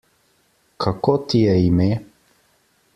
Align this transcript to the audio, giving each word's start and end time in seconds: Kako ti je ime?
Kako 0.85 1.13
ti 1.27 1.43
je 1.45 1.55
ime? 1.67 1.89